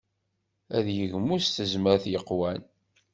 [0.77, 2.59] Ad yegmu s tezmert yeqwan.